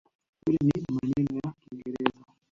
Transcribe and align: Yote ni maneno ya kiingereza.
Yote 0.47 0.79
ni 0.79 0.95
maneno 1.03 1.39
ya 1.45 1.51
kiingereza. 1.59 2.25